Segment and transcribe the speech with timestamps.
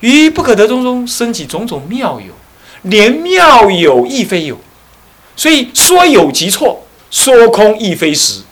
[0.00, 2.32] 于不可得中中升起种种妙有，
[2.82, 4.58] 连妙有亦非有，
[5.34, 8.42] 所以说有即错，说空亦非实，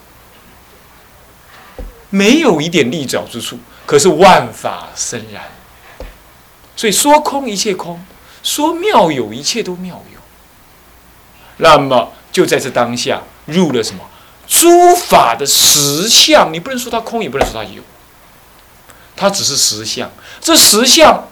[2.11, 3.59] 没有一点立脚之处。
[3.87, 5.43] 可是万法生然，
[6.75, 8.03] 所以说空一切空，
[8.43, 10.21] 说妙有一切都妙有。
[11.59, 14.01] 那么就在这当下入了什么？
[14.47, 17.83] 诸法的实相，你不能说它空，也不能说它有，
[19.17, 20.11] 它只是实相。
[20.41, 21.27] 这实相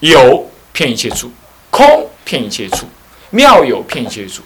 [0.00, 1.30] 有骗一切处，
[1.70, 2.86] 空骗一切处，
[3.30, 4.42] 妙有骗一切处，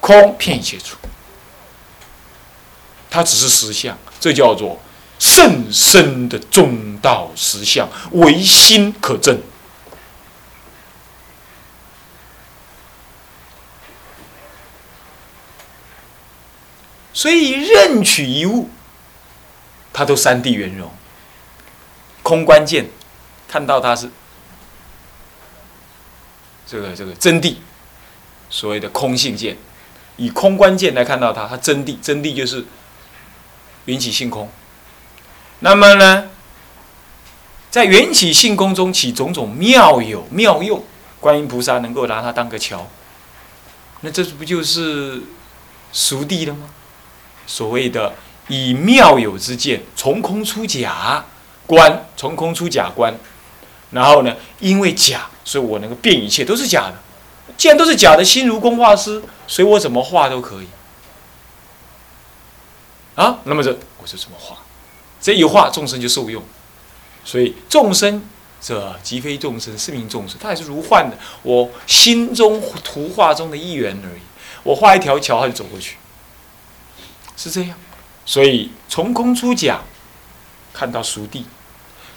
[0.00, 0.96] 空骗一切处。
[3.10, 4.80] 它只是实相，这叫做
[5.18, 9.40] 甚深的中道实相，唯心可证。
[17.12, 18.70] 所以任取一物，
[19.92, 20.90] 它都三谛圆融。
[22.30, 22.86] 空关键，
[23.48, 24.08] 看到它是
[26.64, 27.56] 这个这个真谛，
[28.48, 29.56] 所谓的空性见，
[30.16, 32.64] 以空关键来看到它，它真谛，真谛就是
[33.86, 34.48] 缘起性空。
[35.58, 36.30] 那么呢，
[37.68, 40.84] 在缘起性空中起种种妙有妙用，
[41.18, 42.88] 观音菩萨能够拿它当个桥，
[44.02, 45.20] 那这不就是
[45.92, 46.70] 熟谛了吗？
[47.48, 48.14] 所谓的
[48.46, 51.24] 以妙有之见，从空出假
[51.70, 53.14] 观，从空出假观，
[53.92, 56.94] 然后呢，因为假，所以我能够变一切都是假的。
[57.56, 60.66] 既然都是假的，心如工画师，所以我怎么画都可以。
[63.14, 64.56] 啊，那么这我就怎么画，
[65.20, 66.42] 这一画众生就受用。
[67.24, 68.20] 所以众生
[68.60, 74.20] 这即非众生，是名众生，它还是如幻的，我心中图画中的一员而已。
[74.64, 75.96] 我画一条桥，他就走过去。
[77.36, 77.78] 是这样，
[78.26, 79.80] 所以从空出假，
[80.72, 81.46] 看到熟地，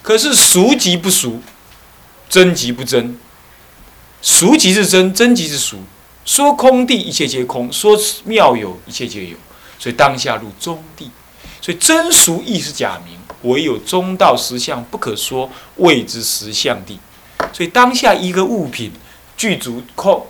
[0.03, 1.41] 可是熟即不熟，
[2.29, 3.17] 真即不真，
[4.21, 5.77] 熟即是真，真即是熟。
[6.25, 9.37] 说空地，一切皆空；说妙有，一切皆有。
[9.79, 11.09] 所以当下入中地，
[11.59, 16.99] 所以真俗亦是假名，唯有中道实相不可说，谓之实相地。
[17.51, 18.91] 所以当下一个物品
[19.35, 20.25] 具足空、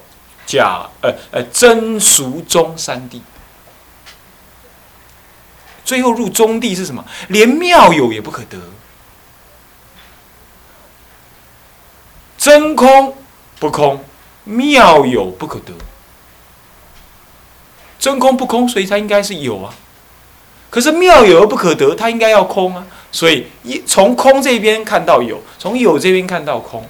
[0.47, 3.21] 假、呃呃真、俗、中三地。
[5.85, 7.05] 最后入中地是什么？
[7.27, 8.57] 连妙有也不可得，
[12.43, 13.15] 真空
[13.57, 14.03] 不空，
[14.43, 15.71] 妙有不可得。
[17.97, 19.73] 真空不空，所以它应该是有啊。
[20.69, 22.85] 可是妙有而不可得，它应该要空啊。
[23.13, 26.85] 所以一从空这边看到有，从有这边看到空，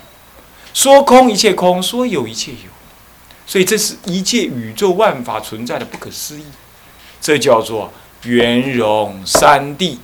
[0.73, 2.71] 说空一切空，说有一切有。
[3.45, 6.45] 所以这是一切宇宙万法存在的不可思议，
[7.21, 7.93] 这叫做。
[8.23, 9.97] 圆融三谛，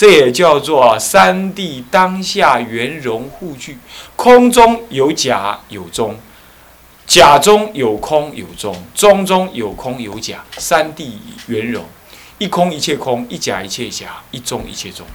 [0.00, 3.76] 这也叫做三谛当下圆融互具。
[4.16, 6.18] 空中有假有中，
[7.06, 11.18] 假中有空有中，中中有空有假，三谛
[11.48, 11.84] 圆融，
[12.38, 15.06] 一空一切空，一假一切假，一中一切中，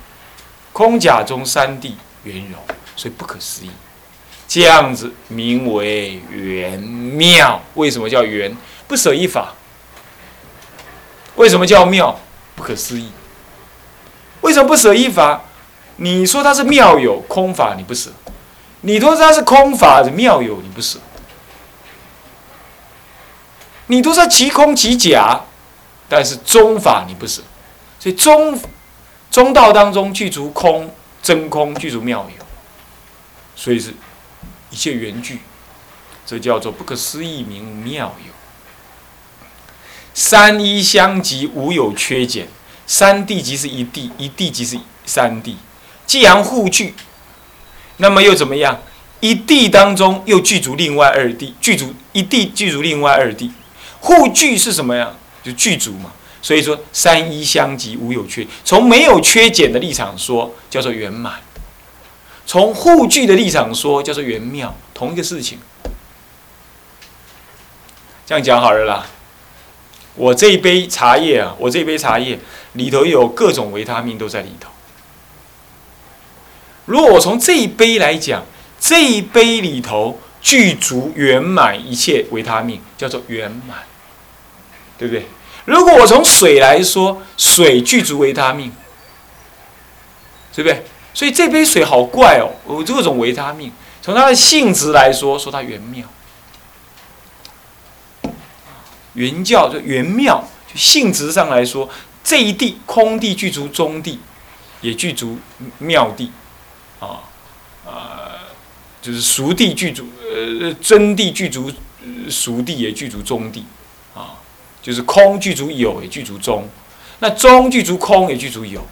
[0.71, 2.59] 空假中三谛圆融，
[2.95, 3.71] 所以不可思议。
[4.47, 7.59] 这样子名为圆妙。
[7.73, 8.55] 为什么叫圆？
[8.87, 9.55] 不舍一法。
[11.37, 12.19] 为什么叫妙？
[12.55, 13.09] 不可思议。
[14.55, 15.41] 为什么不舍一法？
[15.97, 18.11] 你说它是妙有空法，你不舍；
[18.81, 20.97] 你说它是空法的妙有，你不舍。
[23.87, 25.41] 你都说其空其假，
[26.07, 27.41] 但是中法你不舍。
[27.99, 28.57] 所以中
[29.29, 30.89] 中道当中具足空
[31.21, 32.45] 真空，具足妙有，
[33.57, 33.93] 所以是
[34.69, 35.39] 一切缘具，
[36.25, 38.31] 这叫做不可思议名妙有。
[40.13, 42.47] 三一相即无有缺减，
[42.87, 45.57] 三地即是一地，一地即是三地。
[46.05, 46.93] 既然互具，
[47.97, 48.79] 那么又怎么样？
[49.21, 53.51] 一地当中又具足另外二地，具足一地具足另外二地，
[53.99, 55.13] 互具是什么呀？
[55.43, 56.11] 就具足嘛。
[56.41, 61.33] 所以说三一相即无有缺，从没有缺减的立场说，叫做圆满；
[62.45, 64.75] 从互具的立场说，叫做圆妙。
[64.93, 65.57] 同一个事情，
[68.27, 69.07] 这样讲好了啦。
[70.15, 72.39] 我这一杯茶叶啊，我这一杯茶叶
[72.73, 74.69] 里头有各种维他命都在里头。
[76.85, 78.43] 如果我从这一杯来讲，
[78.79, 83.79] 这一杯里头具足圆满一切维他命，叫做圆满，
[84.97, 85.25] 对不对？
[85.65, 88.71] 如果我从水来说，水具足维他命，
[90.53, 90.85] 对不对？
[91.13, 93.71] 所以这杯水好怪哦，有各种维他命。
[94.01, 96.05] 从它的性质来说，说它圆妙。
[99.15, 101.89] 原教就圆妙，就性质上来说，
[102.23, 104.19] 这一地空地具足中地，
[104.81, 105.37] 也具足
[105.79, 106.31] 妙地，
[106.99, 107.23] 啊，
[107.85, 107.93] 呃，
[109.01, 111.71] 就是熟地具足，呃，真地具足，
[112.29, 113.65] 熟地也具足中地，
[114.13, 114.35] 啊，
[114.81, 116.67] 就是空具足有也具足中，
[117.19, 118.85] 那中具足空也具足有，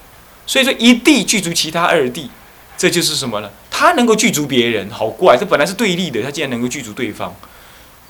[0.47, 2.29] 所以说一地具足其他二地，
[2.77, 3.49] 这就是什么呢？
[3.69, 7.35] 它能够具足别人，好怪，这本来是对立的，它竟然能够具足对方。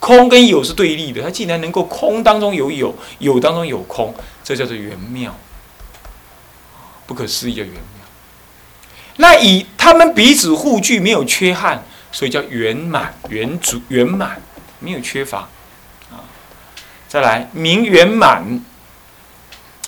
[0.04, 4.14] 空跟有是对立的，它竟然能够空当中有有，有当中有空，
[4.44, 5.34] 这叫做圆妙，
[7.06, 7.82] 不可思议的圆妙。
[9.16, 11.86] 那以他们彼此互具，没有缺憾。
[12.16, 14.40] 所以叫圆满、圆足、圆满，
[14.78, 15.50] 没有缺乏，
[16.12, 16.22] 啊，
[17.10, 18.64] 再来名圆满，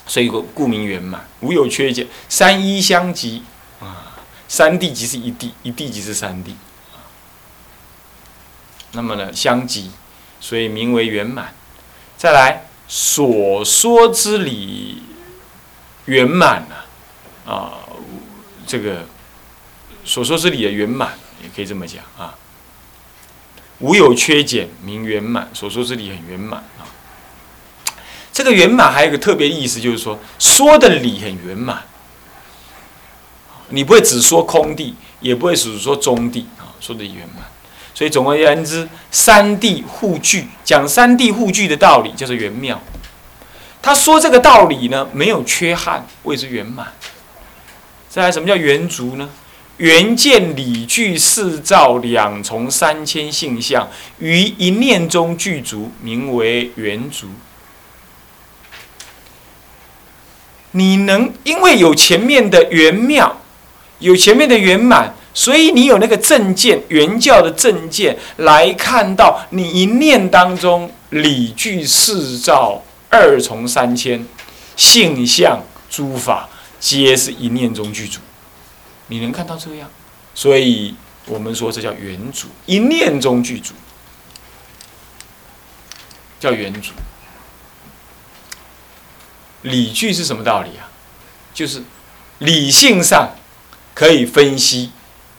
[0.07, 3.43] 所以故名圆满，无有缺减，三一相即，
[3.79, 6.55] 啊，三地即是一地，一地即是三地，
[8.93, 9.91] 那么呢相即，
[10.39, 11.53] 所以名为圆满。
[12.17, 15.01] 再来所说之理
[16.05, 17.79] 圆满了，啊，
[18.65, 19.05] 这个
[20.03, 21.17] 所说之理的圆满。
[21.43, 22.33] 也可以这么讲啊，
[23.79, 25.47] 无有缺减，名圆满。
[25.53, 26.87] 所说之理很圆满啊。
[28.31, 31.83] 这个圆满还有一个特别意思，就是说说的理很圆满。
[33.69, 37.45] 你不会只说空地，也不会只说中地啊，说的圆满。
[37.95, 42.79] 所以总而言之，三地互具，讲三地互具的道理就是圆妙。
[43.81, 46.91] 他说这个道理呢，没有缺憾，谓之圆满。
[48.09, 49.29] 再来，什么叫圆足呢？
[49.77, 53.89] 原见理具四照两重三千性相
[54.19, 57.27] 于一念中具足，名为圆足。
[60.71, 63.41] 你能因为有前面的圆妙，
[63.99, 74.25] 有前面的圆满，所以你有那个正见，原教的正见来看到你一念当中理具四照二重三千
[74.77, 76.47] 性相诸法，
[76.79, 78.21] 皆是一念中具足。
[79.07, 79.89] 你能看到这样，
[80.33, 80.95] 所以
[81.25, 83.73] 我们说这叫圆主，一念中具足，
[86.39, 86.91] 叫圆主。
[89.63, 90.87] 理具是什么道理啊？
[91.53, 91.83] 就是
[92.39, 93.35] 理性上
[93.93, 94.91] 可以分析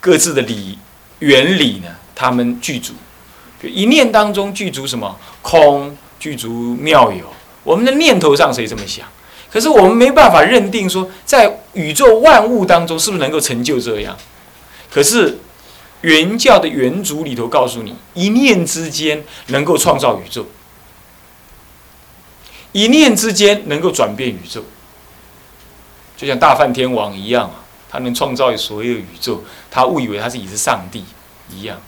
[0.07, 0.79] 各自的理
[1.19, 1.89] 原理呢。
[2.19, 2.95] 他们具足，
[3.63, 7.27] 就一念当中具足什么空，具足妙有。
[7.63, 9.07] 我们的念头上谁这么想？
[9.51, 14.17] 可是我们没办法认定说，在宇宙万物当中是不是能够成就这样？
[14.91, 15.39] 可是
[16.01, 20.47] 原教的原主里头告诉你，一念之间能够创造宇宙，
[22.73, 24.65] 一念之间能够转变宇宙，
[26.17, 31.05] 就像大梵天王一样啊，他能创造所有宇宙，他误以为他自己是上帝
[31.49, 31.81] 一样，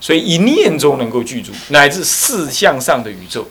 [0.00, 3.46] 所以一念中能够具足乃至四向上的宇宙。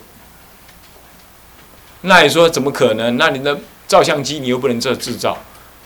[2.02, 3.16] 那你说怎么可能？
[3.16, 5.38] 那你的照相机你又不能这制造，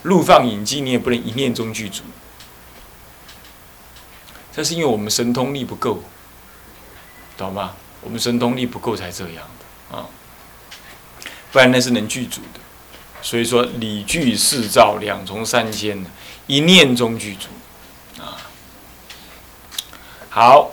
[0.03, 2.03] 录放影机你也不能一念中具足。
[4.53, 6.03] 这是因为我们神通力不够，
[7.39, 7.75] 懂吗？
[8.03, 10.07] 我们神通力不够才这样的啊，
[11.53, 12.60] 不然那是能具足的。
[13.23, 16.05] 所以说理具四照两重三千，
[16.47, 17.49] 一念中具足
[18.23, 18.37] 啊。
[20.29, 20.73] 好，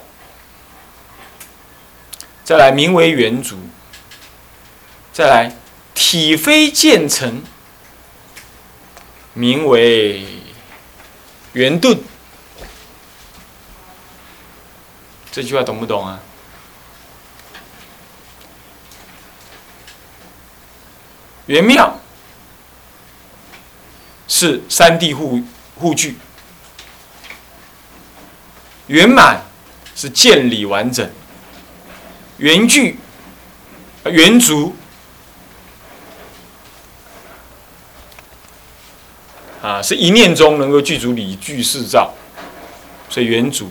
[2.44, 3.57] 再来名为圆足。
[5.11, 5.55] 再来，
[5.95, 7.44] 体非见成，
[9.33, 10.25] 名为
[11.53, 11.99] 圆顿。
[15.31, 16.19] 这句话懂不懂啊？
[21.47, 21.99] 圆妙
[24.27, 25.41] 是三地护
[25.75, 26.17] 护具，
[28.87, 29.41] 圆满
[29.95, 31.09] 是建理完整，
[32.37, 32.99] 圆具
[34.05, 34.75] 圆足。
[39.59, 42.13] 啊，是一念中能够具足理具四照，
[43.09, 43.69] 所以圆足。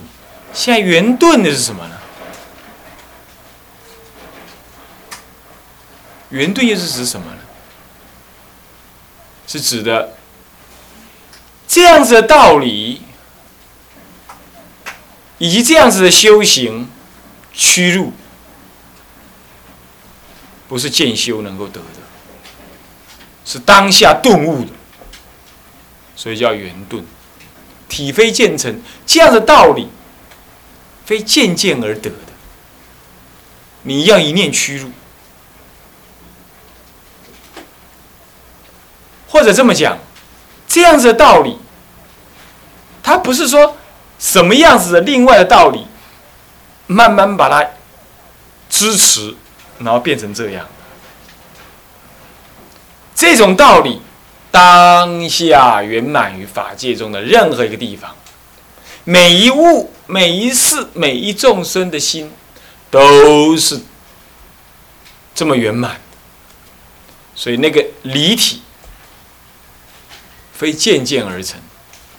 [0.53, 1.97] 现在圆顿的是什么呢？
[6.29, 7.37] 圆顿又是指什么呢？
[9.47, 10.16] 是指的
[11.77, 13.03] 这样子的道理，
[15.37, 16.89] 以及这样子的修行
[17.53, 18.13] 屈入，
[20.67, 22.01] 不是渐修能够得的，
[23.45, 24.71] 是当下顿悟的。
[26.15, 27.05] 所以叫圆顿，
[27.87, 29.87] 体非渐成，这样的道理，
[31.05, 32.33] 非渐渐而得的。
[33.83, 34.89] 你要一念屈入，
[39.27, 39.99] 或者这么讲，
[40.67, 41.59] 这样子的道理，
[43.07, 43.77] 它不是说
[44.19, 45.87] 什么样子的另外的道理，
[46.87, 47.65] 慢慢把它
[48.69, 49.33] 支持，
[49.79, 50.67] 然后变成这样。
[53.15, 54.01] 这种道理。
[54.49, 58.15] 当下圆满于法界中的任何一个地方，
[59.03, 62.31] 每一物每一世每一众生的心，
[62.89, 63.79] 都是
[65.35, 66.01] 这么圆满。
[67.35, 68.63] 所以那个离体，
[70.53, 71.59] 非渐渐而成，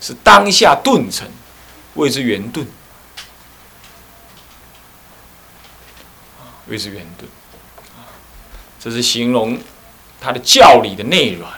[0.01, 1.29] 是当下顿成，
[1.95, 2.67] 谓之圆顿。
[6.67, 7.29] 谓之圆顿。
[8.81, 9.59] 这是形容
[10.21, 11.53] 它的教理的内软。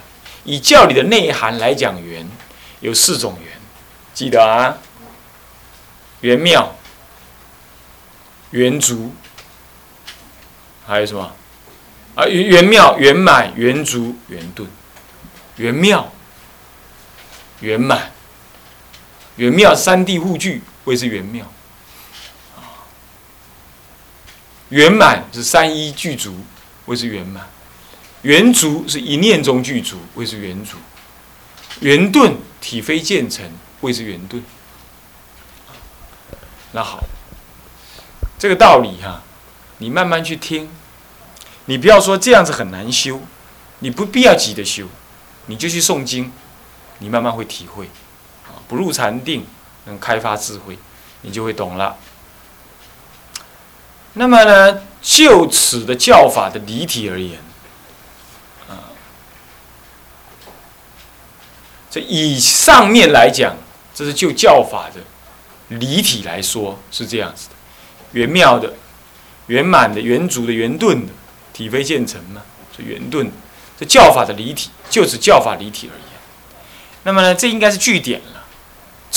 [0.45, 2.27] 以教理的内涵来讲，圆
[2.81, 3.61] 有四种圆，
[4.15, 4.79] 记得啊。
[6.23, 6.77] 圆妙、
[8.51, 9.15] 圆足，
[10.87, 11.35] 还有什么？
[12.15, 14.69] 啊，圆圆妙、圆满、圆足、圆顿。
[15.57, 16.11] 圆妙、
[17.61, 18.13] 圆满、
[19.41, 21.51] 圆妙三地互具，谓之圆妙。
[24.69, 26.45] 圆满是三一具足，
[26.85, 27.45] 谓之圆满；
[28.21, 30.77] 圆足是一念中具足，谓之圆足；
[31.81, 34.45] 圆顿体非渐成，谓之圆顿。
[36.73, 37.03] 那好，
[38.39, 39.23] 这个道理哈，
[39.79, 40.69] 你慢慢去听，
[41.65, 43.23] 你不要说这样子很难修，
[43.79, 44.87] 你不必要急着修，
[45.47, 46.31] 你就去诵经，
[46.99, 47.89] 你慢慢会体会，
[48.71, 49.45] 不入禅定
[49.87, 50.79] 能开发智慧，
[51.23, 51.97] 你就会懂了。
[54.13, 57.41] 那么呢，就此的教法的离体而言，
[58.69, 58.95] 啊，
[61.91, 63.57] 这以上面来讲，
[63.93, 65.01] 这是就教法的。
[65.77, 67.55] 离体来说是这样子的，
[68.13, 68.75] 圆妙的、
[69.47, 71.13] 圆满的、圆足的、圆顿的，
[71.53, 72.43] 体非渐成嘛，
[72.77, 73.33] 是圆顿。
[73.79, 76.07] 这教法的离体，就此教法离体而言。
[77.03, 78.40] 那么呢，这应该是句点了，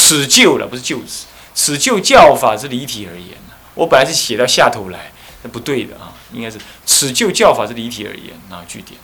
[0.04, 3.38] 此就了，不是就此，此就教法之离体而言
[3.74, 9.00] 我本来是写到下头来，那不对的啊，应该是此就教法之离体而言啊，句点。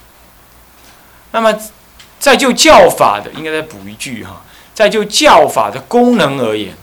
[1.32, 1.58] 那么
[2.20, 6.75] 再就教法的，应该再补一句哈，再就教法的功能而言。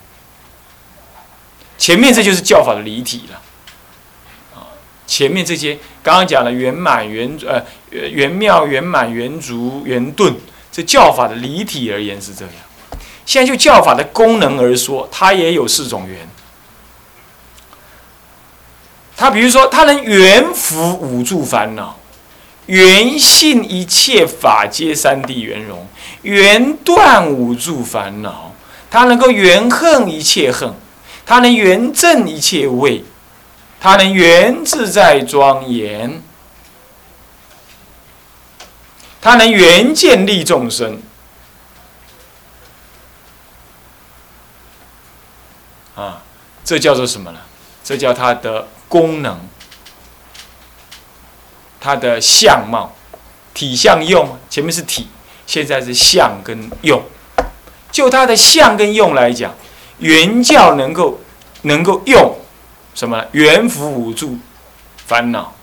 [1.77, 3.41] 前面这就是教法的离体了，
[4.55, 4.73] 啊，
[5.07, 10.35] 前面这些刚刚讲了圆满、圆呃圆妙、圆满、圆足、圆顿，
[10.73, 12.55] 这教法的离体而言是这样。
[13.27, 16.27] 现在就教法的功能而说，它也有四种圆。
[19.17, 21.99] 它比如说，它能圆伏五住烦恼，
[22.67, 25.87] 圆性一切法皆三谛圆融，
[26.23, 28.53] 圆断五住烦恼，
[28.91, 30.73] 它能够圆恨一切恨。
[31.25, 33.03] 它能圆正一切位，
[33.81, 36.23] 它能圆自在庄严，
[39.21, 41.03] 它能圆建立众生。
[45.97, 46.23] 啊，
[46.67, 47.39] 这叫做什么呢？
[47.85, 49.39] 这叫它的功能，
[51.81, 52.97] 它的相貌，
[53.55, 54.37] 体相用。
[54.51, 55.07] 前面是体，
[55.47, 57.01] 现在是相跟用。
[57.93, 59.55] 就它的相跟用来讲。
[59.99, 61.21] 原教能够
[61.63, 62.35] 能够用
[62.95, 63.25] 什么？
[63.31, 64.37] 圆伏五住
[65.07, 65.55] 烦恼，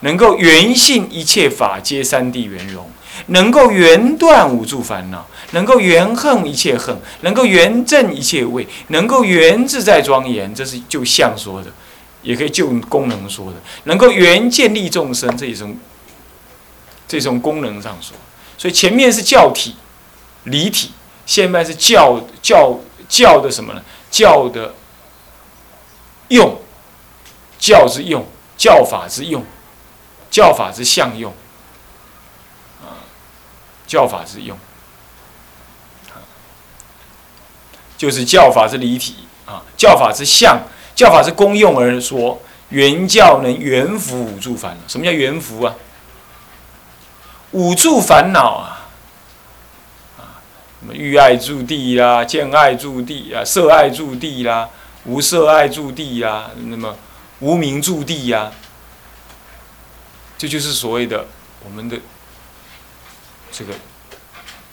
[0.00, 2.88] 能够圆性一切法皆三谛圆融，
[3.26, 10.54] 能够圆断五住烦恼，能够圆恨一切恨，能够圆正一切位，能够圆自在庄严。
[10.54, 11.70] 这是就相说的，
[12.22, 13.56] 也可以就功能说的。
[13.84, 15.76] 能够圆建立众生这一种
[17.08, 18.16] 这种功能上说。
[18.58, 19.76] 所以前面是教体
[20.44, 20.90] 离体，
[21.24, 22.78] 现在是教教。
[23.08, 23.82] 教的什么呢？
[24.10, 24.74] 教的
[26.28, 26.58] 用，
[27.58, 28.24] 教之用，
[28.56, 29.44] 教法之用，
[30.30, 31.30] 教法之相用，
[32.80, 33.04] 啊，
[33.86, 34.56] 教法之用，
[38.02, 39.14] 就是教法之离体
[39.46, 40.60] 啊，教法之相，
[40.92, 44.88] 教法之功用而说，原教能圆伏五住烦恼。
[44.88, 45.72] 什么叫圆伏啊？
[47.52, 48.90] 五住烦恼啊。
[50.80, 54.68] 什么欲爱住地啦，见爱住地啊，色爱住地啦，
[55.04, 56.96] 无色爱住地呀，那么
[57.38, 58.50] 无名住地呀，
[60.36, 61.24] 这就是所谓的
[61.64, 61.96] 我们的
[63.52, 63.72] 这个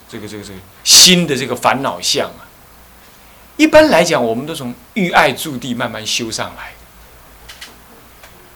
[0.10, 2.49] 这个这个这个新的这个烦恼相啊。
[3.60, 6.72] 一般来讲，我们都从欲爱住地慢慢修上来，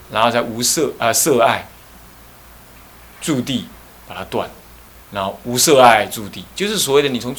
[0.10, 1.68] 然后再无色啊色爱
[3.20, 3.68] 住地
[4.08, 4.50] 把它断。
[5.12, 7.36] 然后无色爱住地，就是所谓的你从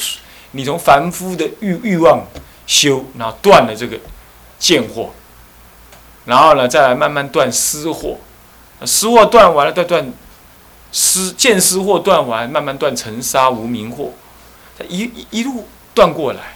[0.51, 2.23] 你从凡夫的欲欲望
[2.67, 3.99] 修，然后断了这个
[4.59, 5.09] 见惑，
[6.25, 8.17] 然后呢再来慢慢断私惑，
[8.85, 10.13] 私惑断完了再断
[10.91, 14.11] 私见私惑断完，慢慢断尘沙无明惑，
[14.87, 16.54] 一一路断过来，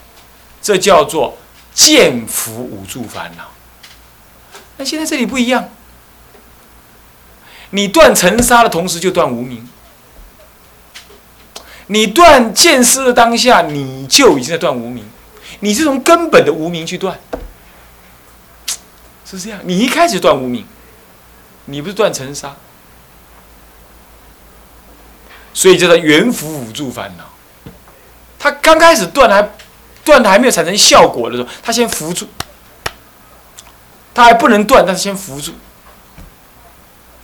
[0.61, 1.37] 这叫做
[1.73, 3.45] 见福五住烦恼。
[4.77, 5.69] 那现在这里不一样，
[7.71, 9.67] 你断尘沙的同时就断无明。
[11.87, 15.03] 你断见思的当下，你就已经在断无明，
[15.61, 17.19] 你是从根本的无明去断，
[19.25, 19.59] 是这样。
[19.63, 20.65] 你一开始断无名，
[21.65, 22.55] 你不是断尘沙，
[25.51, 27.23] 所以叫做缘福五住烦恼。
[28.37, 29.49] 他刚开始断还
[30.09, 32.27] 断的还没有产生效果的时候，他先扶住，
[34.13, 35.53] 他还不能断，但是先扶住。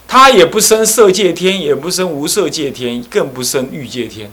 [0.07, 4.31] 他也不生色界天，也不生无色界天，更不生欲界天。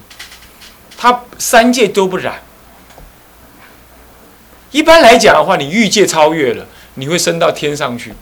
[0.97, 2.43] 他三界都不染。
[4.71, 8.13] 一般来讲的话，你欲界超越了，你会升到天上去，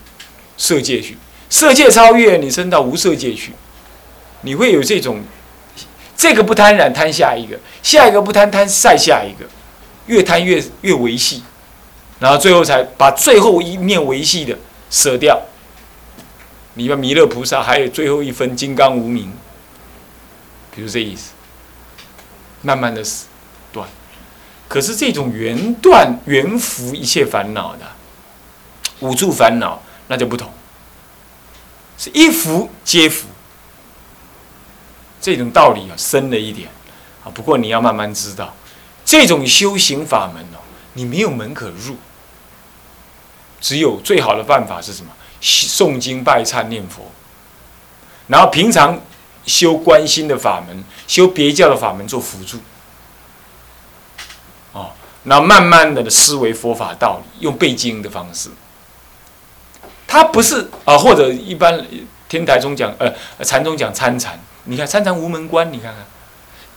[0.57, 1.15] 色界去；
[1.51, 3.53] 色界超越，你升到无色界去。
[4.43, 5.23] 你会有这种，
[6.17, 9.47] 这个不贪染，贪下一个；下一个不贪，贪再下一个，
[10.11, 11.45] 越贪越越维系，
[12.19, 14.59] 然后最后才把最后一面维系的
[14.91, 15.41] 舍掉。
[16.75, 19.33] 你们弥勒菩萨还有最后一分金刚无名，
[20.75, 21.31] 比如这意思，
[22.63, 23.27] 慢慢的死
[23.73, 23.89] 断。
[24.67, 27.87] 可是这种缘断缘伏一切烦恼的
[28.99, 30.51] 五住烦恼，那就不同，
[31.97, 33.29] 是一伏皆伏。
[35.21, 36.69] 这种道理啊深了一点
[37.23, 38.53] 啊，不过你要慢慢知道，
[39.05, 40.59] 这种修行法门哦，
[40.95, 41.97] 你没有门可入，
[43.61, 45.13] 只有最好的办法是什么？
[45.43, 47.11] 诵经拜忏念佛，
[48.27, 49.01] 然后平常
[49.47, 52.59] 修观心的法门，修别教的法门做辅助，
[54.73, 54.93] 哦，
[55.23, 58.51] 那慢慢的思维佛法道理，用背经的方式。
[60.07, 61.87] 他不是啊，或者一般
[62.29, 63.11] 天台中讲，呃，
[63.45, 66.05] 禅宗讲参禅，你看参禅无门关，你看看，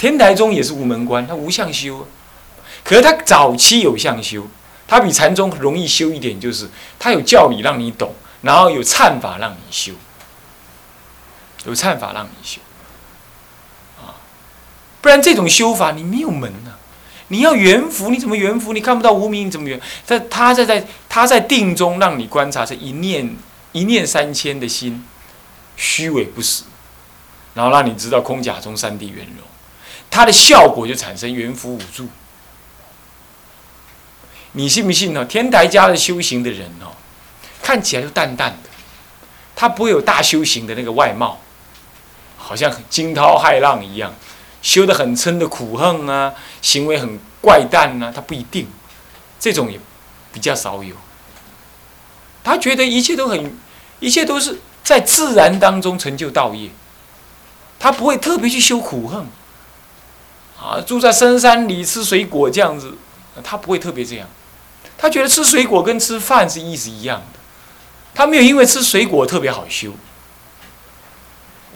[0.04, 2.06] 天台中也是无门关，他无相修，
[2.84, 4.46] 可是他早期有相修，
[4.86, 6.70] 他比禅宗容易修一点，就是
[7.00, 8.14] 他有教理让你懂。
[8.42, 9.94] 然后有忏法让你修，
[11.64, 12.60] 有忏法让你修，
[14.02, 14.20] 啊，
[15.00, 16.72] 不然这种修法你没有门呐。
[17.30, 18.74] 你要圆福，你怎么圆福？
[18.74, 19.80] 你看不到无名，你怎么圆？
[20.06, 23.38] 在他在在他在定中让你观察，是一念
[23.72, 25.06] 一念三千的心，
[25.78, 26.64] 虚伪不实，
[27.54, 29.48] 然后让你知道空假中三谛圆融，
[30.14, 32.08] 它的效果就产生圆福五助。
[34.52, 35.26] 你信不信呢？
[35.26, 36.94] 天台家的修行的人哦。
[37.64, 38.70] 看起来就淡淡的，
[39.56, 41.40] 他不会有大修行的那个外貌，
[42.38, 44.14] 好像惊涛骇浪一样，
[44.62, 48.68] 修得很深的苦恨啊，行为很怪诞啊，他不一定，
[49.40, 49.80] 这种也
[50.32, 50.96] 比较少有。
[52.44, 53.58] 他觉得一切都很，
[54.00, 56.70] 一切都是在自然当中成就道业，
[57.80, 59.26] 他不会特别去修苦恨，
[60.64, 62.96] 啊，住在深山里吃水果这样子，
[63.44, 64.30] 他不会特别这样，
[64.98, 67.40] 他觉得吃水果跟吃饭是意思一样的。
[68.16, 69.92] 他没有因为吃水果特别好修。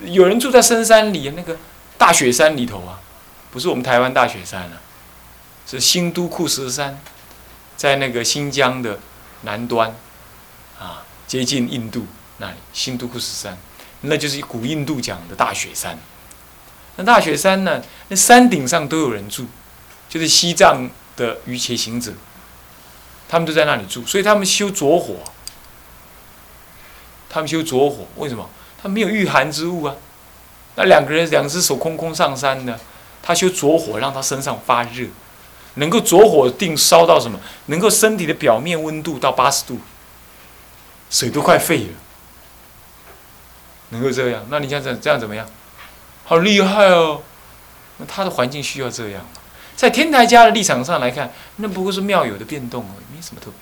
[0.04, 1.58] 有人住在深山里，那个
[1.98, 3.02] 大雪山里头啊，
[3.52, 4.80] 不是我们台湾大雪山啊，
[5.66, 7.02] 是新都库什山，
[7.76, 9.00] 在那个新疆的
[9.42, 9.94] 南端，
[10.80, 12.06] 啊，接近印度
[12.38, 13.58] 那里，新都库什山，
[14.02, 15.98] 那就是古印度讲的大雪山。
[16.98, 19.46] 那大雪山呢，那山顶上都有人住，
[20.10, 22.12] 就是西藏的瑜伽行者，
[23.30, 25.16] 他们都在那里住，所以他们修着火。
[27.30, 28.50] 他们修着火，为什么？
[28.82, 29.96] 他没有御寒之物啊。
[30.76, 32.80] 那两个人两只手空空上山的，
[33.22, 35.08] 他修着火，让他身上发热，
[35.76, 37.40] 能够着火定烧到什么？
[37.66, 39.80] 能够身体的表面温度到八十度，
[41.12, 41.90] 水都快沸了，
[43.90, 44.46] 能够这样？
[44.50, 45.48] 那你想怎这样怎么样？
[46.28, 47.22] 好厉害哦！
[48.00, 49.26] 那他的环境需要这样
[49.78, 53.54] 在天台家的立场上来看，那不过是妙有的变动而已，没什么特别。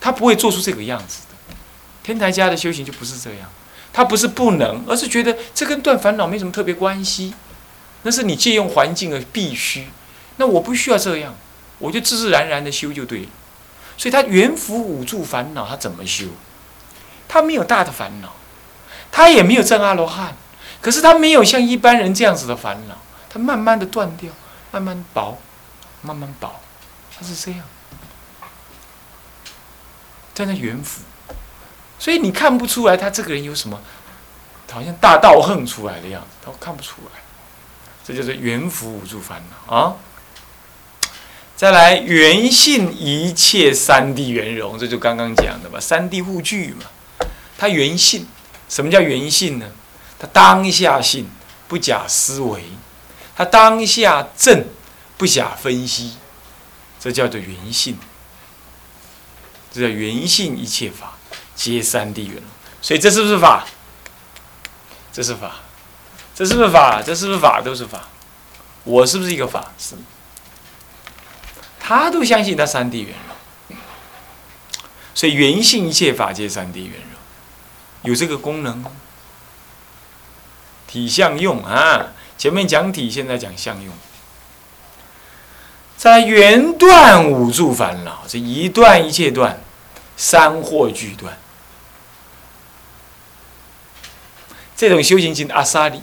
[0.00, 1.54] 他不会做出这个样子的。
[2.02, 3.48] 天台家的修行就不是这样，
[3.92, 7.32] 他不是不能，而是觉得这跟断烦恼没什么特别关系，
[8.02, 9.86] 那是你借用环境而必须。
[10.38, 11.36] 那我不需要这样，
[11.78, 13.28] 我就自自然然的修就对了。
[13.96, 16.26] 所以他缘福五住烦恼，他怎么修？
[17.28, 18.32] 他没有大的烦恼，
[19.12, 20.36] 他也没有证阿罗汉，
[20.80, 22.96] 可是他没有像一般人这样子的烦恼，
[23.28, 24.30] 他慢慢的断掉，
[24.70, 25.38] 慢慢薄，
[26.02, 26.60] 慢慢薄，
[27.18, 27.62] 他是这样，
[30.34, 31.02] 在那缘福。
[31.98, 33.80] 所以你看不出来他这个人有什么，
[34.70, 37.20] 好像大道横出来的样子，他看不出来。
[38.04, 39.96] 这就是缘福无住烦恼啊。
[41.56, 46.86] 再来缘性一切三谛圆融，这就刚刚讲的吧，三谛互具嘛。
[47.58, 48.28] 他缘性，
[48.68, 49.66] 什么叫缘性呢？
[50.18, 51.28] 他当下性，
[51.68, 52.60] 不假思维；
[53.36, 54.66] 他当下正，
[55.16, 56.16] 不假分析。
[57.00, 57.96] 这叫做缘性，
[59.72, 61.14] 这叫缘性一切法。
[61.54, 62.44] 皆三地圆融，
[62.80, 63.66] 所以这是不是法？
[65.12, 65.56] 这是法，
[66.32, 67.02] 这是不是法？
[67.02, 67.60] 这是不是法？
[67.60, 68.08] 都是法。
[68.84, 69.72] 我是不是一个法？
[69.76, 69.96] 是。
[71.80, 73.12] 他都相信他三地圆
[73.68, 73.76] 融，
[75.14, 78.84] 所以圆性一切法皆三地圆融，有这个功能。
[80.88, 83.94] 体相用啊，前面讲体，现在讲相用。
[85.96, 89.60] 在圆断五住烦恼，这一断一切断，
[90.16, 91.38] 三惑俱断。
[94.76, 96.02] 这种修行经阿萨利，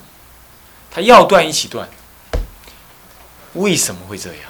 [0.91, 1.89] 他要断一起断。
[3.53, 4.41] 为什么会这样？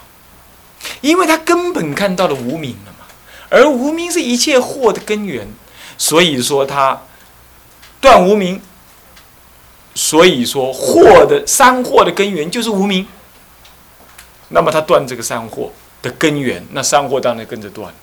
[1.01, 3.05] 因为他根本看到了无名了嘛，
[3.49, 5.47] 而无名是一切惑的根源，
[5.97, 7.03] 所以说他
[8.01, 8.61] 断无名。
[9.95, 13.07] 所以说，祸的三祸的根源就是无名。
[14.49, 17.93] 那么他断这个三祸的根源，那三祸当然跟着断。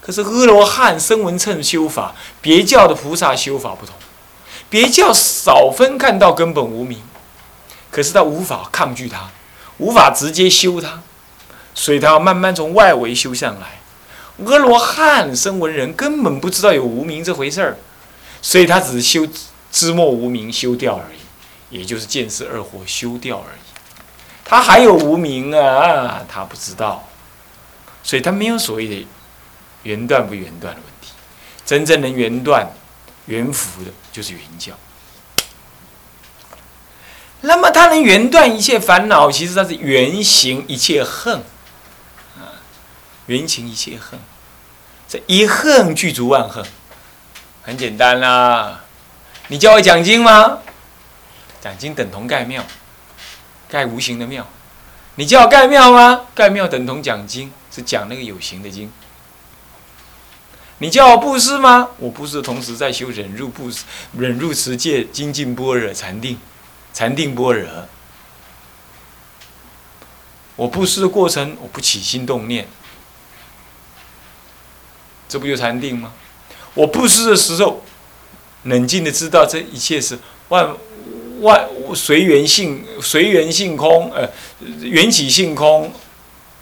[0.00, 3.94] 可是阿罗汉声闻乘修法，别教的菩萨修法不同，
[4.68, 7.00] 别教少分看到根本无名，
[7.90, 9.30] 可是他无法抗拒它，
[9.76, 11.00] 无法直接修它，
[11.74, 13.80] 所以他要慢慢从外围修上来。
[14.46, 17.76] 阿罗汉声闻人根本不知道有无名这回事儿，
[18.40, 19.28] 所以他只修。
[19.72, 23.60] 知莫无名修掉而已，也就是见识二惑修掉而已。
[24.44, 27.08] 他还有无名啊，他不知道，
[28.02, 29.06] 所以他没有所谓的
[29.82, 31.12] 缘断不缘断的问题。
[31.64, 32.70] 真正能缘断、
[33.26, 34.74] 缘福的，就是缘教。
[37.40, 41.38] 那么他能缘断一切烦恼，其实他是缘行一切恨
[42.36, 42.60] 啊，
[43.26, 44.20] 缘行一切恨，
[45.08, 46.62] 这一恨具足万恨，
[47.62, 48.81] 很简单啦。
[49.52, 50.60] 你叫我讲经吗？
[51.60, 52.64] 讲经等同盖庙，
[53.68, 54.48] 盖无形的庙。
[55.16, 56.22] 你叫我盖庙吗？
[56.34, 58.90] 盖庙等同讲经，是讲那个有形的经。
[60.78, 61.90] 你叫我布施吗？
[61.98, 63.84] 我布施的同时在修忍辱布施、
[64.16, 66.38] 忍辱持戒、精进般若、禅定、
[66.94, 67.68] 禅定般若。
[70.56, 72.66] 我布施的过程，我不起心动念，
[75.28, 76.10] 这不就禅定吗？
[76.72, 77.84] 我布施的时候。
[78.64, 80.74] 冷静的知道这一切是万
[81.40, 84.28] 万随缘性随缘性空，呃，
[84.80, 85.92] 缘起性空，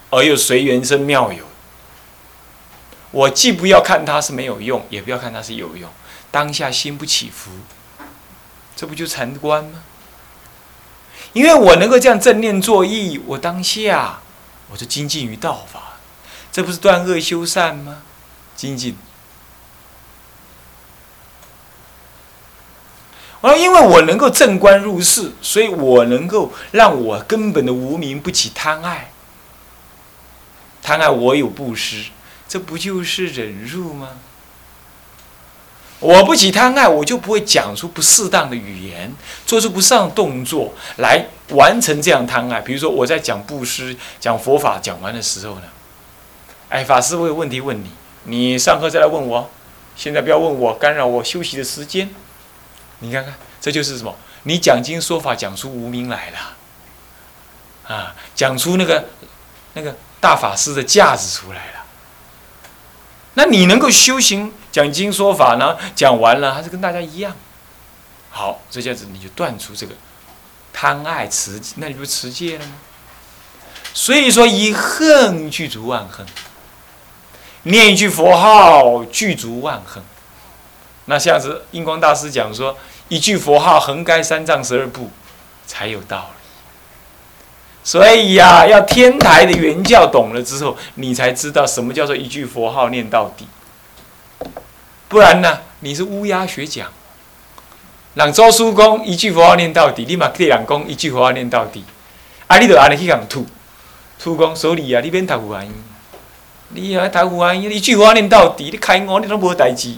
[0.08, 1.44] 而又随缘生妙有。
[3.10, 5.90] 我既不要看它是没有用，也不要看它是有用，
[6.30, 7.50] 当下心不起伏，
[8.74, 9.82] 这不就禅观吗？
[11.32, 14.20] 因为我能够这样正念作意，我当下
[14.70, 15.98] 我就精进于道法，
[16.50, 18.02] 这不是断恶修善吗？
[18.56, 18.96] 精进。
[23.42, 29.10] 而因为我能够正观入世，所以我能够让我根本的无名不起贪爱。
[30.82, 32.10] 贪爱我有布施，
[32.48, 34.08] 这不就是忍辱吗？
[36.00, 39.12] 我不起贪爱，我就不会讲出不适当的语言，
[39.44, 42.60] 做出不上动作来完成这样贪爱。
[42.60, 45.62] 比如说我在讲布施、讲佛法讲完的时候呢，
[46.70, 47.90] 哎，法师，我有问题问你，
[48.24, 49.50] 你上课再来问我，
[49.94, 52.08] 现在不要问我，干扰我休息的时间。
[53.00, 54.16] 你看看，这就是什么？
[54.44, 59.06] 你讲经说法讲出无名来了，啊，讲出那个
[59.74, 61.84] 那个大法师的架子出来了。
[63.34, 65.76] 那你能够修行讲经说法呢？
[65.94, 67.36] 讲完了还是跟大家一样？
[68.30, 69.94] 好，这下子你就断除这个
[70.72, 72.72] 贪爱持，那你不持戒了吗？
[73.92, 76.24] 所以说，以恨具足万恨，
[77.64, 80.02] 念一句佛号具足万恨。
[81.10, 82.74] 那像是印光大师讲说。
[83.10, 85.10] 一句佛号横该三藏十二部，
[85.66, 86.40] 才有道理。
[87.82, 93.48] 所以呀，要天台的原教懂了之后，你才知道什么叫做一句佛号念到底。
[95.08, 96.86] 不然呢，你是乌鸦学讲，
[98.14, 101.82] 让周叔公一句佛号念到底，立马对人讲一句佛号念到底。
[102.46, 103.44] 啊，你就安尼去讲吐，
[104.20, 105.68] 吐讲所以啊，你免读佛安，
[106.68, 109.96] 你啊读佛安，一句佛号念到底，你开悟你都无代志。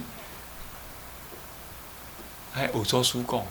[2.55, 3.43] 哎，有做书讲，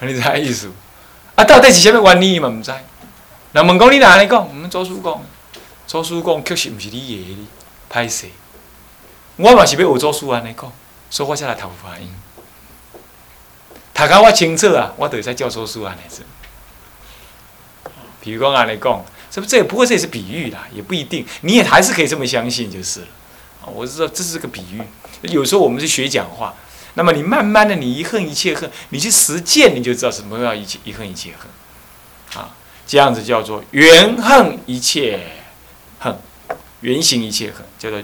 [0.00, 0.70] 你知意思？
[1.34, 2.48] 啊，到底是啥物原理嘛？
[2.48, 2.70] 毋知。
[3.52, 4.46] 人问讲你哪安尼讲？
[4.46, 5.22] 毋做书讲，
[5.86, 7.46] 做书讲确实毋是你爷的，
[7.90, 8.26] 歹势。
[9.36, 10.70] 我嘛是要学做书安尼讲，
[11.08, 12.10] 所以我才来头发音。
[13.94, 16.24] 读到我清楚啊，我就会使教做书安尼做。
[18.20, 23.06] 比如讲安尼讲，这不这不过这也是比喻啦，也不一定，你也还是可以这么相信就是了。
[23.66, 24.82] 我知道这是个比喻。
[25.22, 26.54] 有时候我们是学讲话，
[26.94, 32.54] 那么你慢慢的，你一恨一切恨，你去实践，你就知道什么叫一切一恨一切恨，啊，
[32.86, 35.20] 这样子叫做缘恨一切
[35.98, 36.18] 恨，
[36.80, 38.00] 缘行一切恨，叫做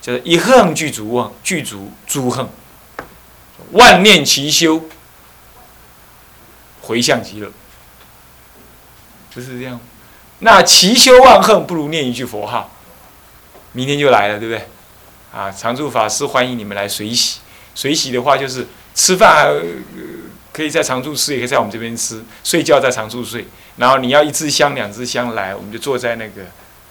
[0.00, 2.48] 叫做一恨具足妄，具足诸恨，
[3.72, 4.82] 万念齐修，
[6.82, 7.50] 回向极乐，
[9.32, 9.80] 不是这样？
[10.40, 12.74] 那齐修万恨，不如念一句佛号。
[13.72, 14.68] 明天就来了，对不对？
[15.32, 17.40] 啊，常住法师欢迎你们来水洗。
[17.74, 19.62] 水洗的话就是吃饭，呃
[20.52, 22.24] 可以在常住吃，也可以在我们这边吃。
[22.42, 23.46] 睡觉在常住睡。
[23.76, 26.42] 然后你要一支香、两支香来，我们就坐在那个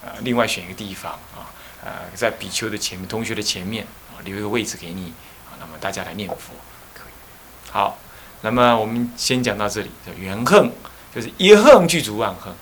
[0.02, 1.52] 呃，另外选一个地方啊，
[1.84, 5.12] 呃，在比丘的前面、同学的前面啊，留一个位置给你
[5.46, 5.52] 啊。
[5.60, 6.54] 那么大家来念佛，
[6.94, 7.12] 可以。
[7.70, 7.98] 好，
[8.40, 9.90] 那么我们先讲到这里。
[10.18, 10.72] 缘恨
[11.14, 12.54] 就是一横具足万横，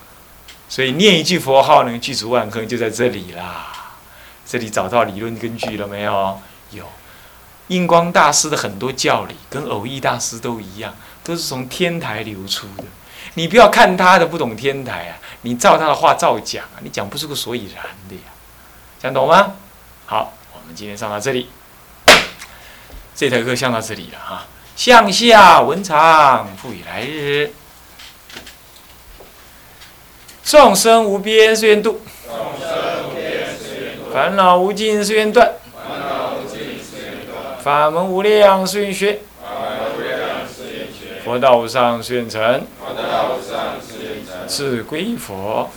[0.68, 3.75] 所以念一句佛号能具足万恨，就在这里啦。
[4.46, 6.40] 这里找到理论根据了没有？
[6.70, 6.84] 有。
[7.68, 12.84] 印光大师的很多教理跟偶益大师都一样，都是从天台流出的。
[13.34, 18.22] 你不要看他的不懂天台啊，你照他的话照讲啊，你讲不出个所以然的呀。
[19.00, 19.54] 讲懂吗？
[20.06, 21.50] 好，我们今天上到这里，
[23.16, 24.46] 这堂课上到这里了哈。
[24.76, 27.52] 向下文长，复以来日。
[30.44, 32.00] 众生无边誓愿度，
[34.16, 35.52] 烦恼无尽誓愿断。
[37.60, 39.18] 法门无量誓愿学，
[41.22, 42.62] 佛道无上誓愿成，
[44.46, 45.68] 自归佛，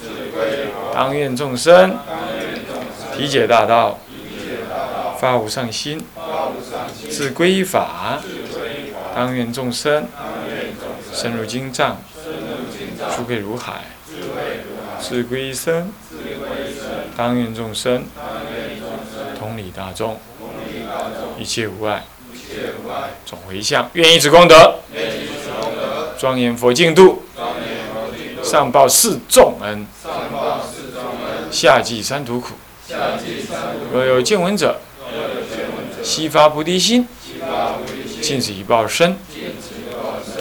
[0.94, 1.98] 当愿众生。
[3.14, 4.00] 体解大道，
[5.20, 6.02] 发无上心，
[7.10, 8.22] 自归法，
[9.14, 10.08] 当愿众生。
[11.12, 11.98] 深入经藏，
[13.14, 13.82] 智慧如海，
[15.02, 15.92] 自归僧，
[17.20, 18.06] 当愿众生
[19.38, 20.18] 同理大众。
[21.38, 22.06] 一切无碍，
[23.26, 24.76] 总回向，愿以此功德，
[26.18, 27.24] 庄严佛净土，
[28.42, 29.86] 上报四重恩，
[31.52, 32.54] 下济三途苦。
[33.92, 34.80] 若有见闻者，
[36.02, 37.06] 悉发菩提心，
[38.22, 39.18] 尽此一报身，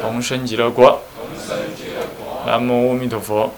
[0.00, 1.00] 同生极乐国。
[2.46, 3.52] 南无阿弥陀佛。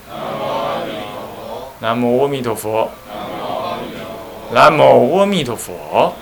[1.80, 2.90] 南无阿弥陀佛。
[4.52, 6.12] 南无阿弥陀佛。